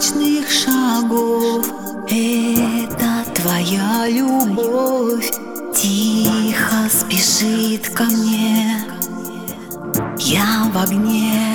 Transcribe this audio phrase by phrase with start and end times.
[0.00, 1.66] ночных шагов.
[2.08, 5.30] Это твоя любовь.
[5.76, 8.82] Тихо спешит ко мне.
[10.18, 11.54] Я в огне.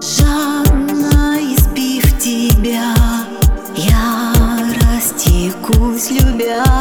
[0.00, 2.94] Жадно избив тебя
[3.74, 4.32] Я
[4.80, 6.71] растекусь, любя.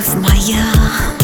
[0.00, 1.19] Любовь моя.